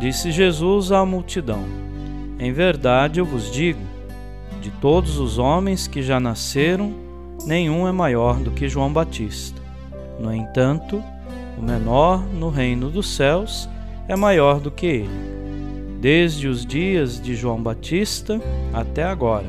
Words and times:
disse 0.00 0.32
Jesus 0.32 0.90
à 0.90 1.06
multidão: 1.06 1.64
Em 2.40 2.52
verdade 2.52 3.20
eu 3.20 3.24
vos 3.24 3.52
digo, 3.52 3.80
de 4.60 4.70
todos 4.72 5.18
os 5.18 5.38
homens 5.38 5.86
que 5.86 6.02
já 6.02 6.18
nasceram, 6.18 6.92
nenhum 7.46 7.86
é 7.86 7.92
maior 7.92 8.40
do 8.40 8.50
que 8.50 8.68
João 8.68 8.92
Batista. 8.92 9.62
No 10.18 10.34
entanto, 10.34 11.00
o 11.56 11.62
menor 11.62 12.24
no 12.24 12.48
reino 12.48 12.90
dos 12.90 13.14
céus 13.14 13.68
é 14.08 14.16
maior 14.16 14.58
do 14.58 14.72
que 14.72 14.86
ele 14.86 15.40
desde 16.00 16.48
os 16.48 16.64
dias 16.64 17.20
de 17.20 17.36
João 17.36 17.62
Batista 17.62 18.40
até 18.72 19.04
agora. 19.04 19.46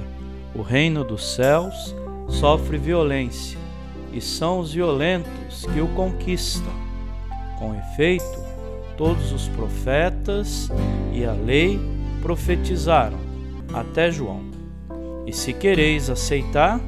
O 0.54 0.62
reino 0.62 1.04
dos 1.04 1.34
céus 1.34 1.96
sofre 2.28 2.78
violência, 2.78 3.58
e 4.12 4.20
são 4.20 4.60
os 4.60 4.74
violentos 4.74 5.66
que 5.74 5.80
o 5.80 5.88
conquistam. 5.90 6.74
Com 7.58 7.74
efeito, 7.74 8.51
todos 8.98 9.32
os 9.32 9.48
profetas 9.50 10.70
e 11.14 11.26
a 11.26 11.34
lei 11.34 11.80
profetizaram, 12.22 13.18
até 13.74 14.12
João. 14.12 14.42
E 15.26 15.34
se 15.34 15.54
quereis 15.54 16.10
aceitar, 16.10 16.80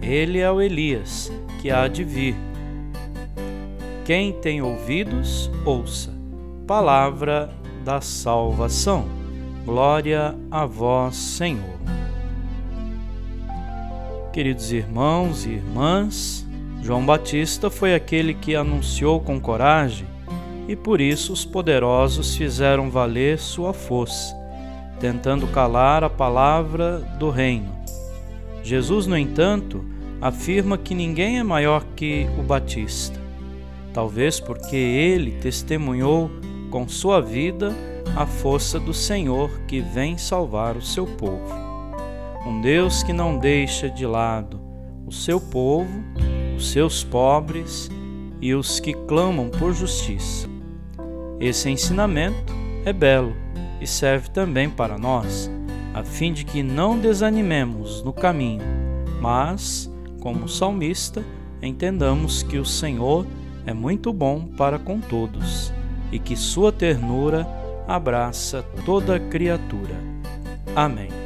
ele 0.00 0.38
é 0.38 0.50
o 0.50 0.60
Elias 0.60 1.32
que 1.60 1.70
há 1.70 1.88
de 1.88 2.04
vir. 2.04 2.36
Quem 4.04 4.32
tem 4.32 4.62
ouvidos, 4.62 5.50
ouça. 5.64 6.12
Palavra 6.66 7.50
da 7.84 8.00
salvação. 8.00 9.04
Glória 9.64 10.34
a 10.50 10.64
vós, 10.64 11.16
Senhor. 11.16 11.76
Queridos 14.32 14.70
irmãos 14.70 15.46
e 15.46 15.50
irmãs, 15.50 16.46
João 16.82 17.04
Batista 17.04 17.70
foi 17.70 17.94
aquele 17.94 18.34
que 18.34 18.54
anunciou 18.54 19.18
com 19.20 19.40
coragem 19.40 20.06
e 20.68 20.74
por 20.74 21.00
isso 21.00 21.32
os 21.32 21.44
poderosos 21.44 22.36
fizeram 22.36 22.90
valer 22.90 23.38
sua 23.38 23.72
força, 23.72 24.34
tentando 24.98 25.46
calar 25.46 26.02
a 26.02 26.10
palavra 26.10 26.98
do 27.18 27.30
reino. 27.30 27.74
Jesus, 28.62 29.06
no 29.06 29.16
entanto, 29.16 29.84
afirma 30.20 30.76
que 30.76 30.94
ninguém 30.94 31.38
é 31.38 31.42
maior 31.42 31.84
que 31.94 32.26
o 32.38 32.42
Batista, 32.42 33.20
talvez 33.92 34.40
porque 34.40 34.76
ele 34.76 35.32
testemunhou 35.32 36.30
com 36.70 36.88
sua 36.88 37.20
vida 37.20 37.72
a 38.16 38.26
força 38.26 38.80
do 38.80 38.92
Senhor 38.92 39.50
que 39.68 39.80
vem 39.80 40.18
salvar 40.18 40.76
o 40.76 40.82
seu 40.82 41.06
povo. 41.06 41.54
Um 42.46 42.60
Deus 42.60 43.02
que 43.02 43.12
não 43.12 43.38
deixa 43.38 43.88
de 43.88 44.06
lado 44.06 44.60
o 45.06 45.12
seu 45.12 45.40
povo, 45.40 46.02
os 46.56 46.70
seus 46.70 47.04
pobres 47.04 47.88
e 48.40 48.54
os 48.54 48.80
que 48.80 48.92
clamam 48.92 49.48
por 49.48 49.72
justiça. 49.72 50.55
Esse 51.40 51.70
ensinamento 51.70 52.54
é 52.84 52.92
belo 52.92 53.36
e 53.80 53.86
serve 53.86 54.30
também 54.30 54.70
para 54.70 54.96
nós, 54.96 55.50
a 55.92 56.02
fim 56.02 56.32
de 56.32 56.44
que 56.44 56.62
não 56.62 56.98
desanimemos 56.98 58.02
no 58.02 58.12
caminho, 58.12 58.62
mas, 59.20 59.90
como 60.20 60.48
salmista, 60.48 61.22
entendamos 61.60 62.42
que 62.42 62.58
o 62.58 62.64
Senhor 62.64 63.26
é 63.66 63.74
muito 63.74 64.12
bom 64.12 64.46
para 64.56 64.78
com 64.78 65.00
todos 65.00 65.72
e 66.12 66.18
que 66.18 66.36
sua 66.36 66.72
ternura 66.72 67.46
abraça 67.86 68.62
toda 68.84 69.18
criatura. 69.18 69.94
Amém. 70.74 71.25